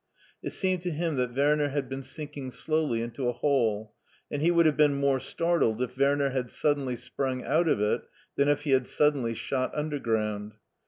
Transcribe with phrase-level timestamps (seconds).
[0.41, 3.93] It seemed to him that Werner had been sinking slowly into a hole,
[4.31, 8.01] and he would have been more startled if Werner had suddenly sprung out of it
[8.35, 10.53] than if he had suddenly shot undergrotmd.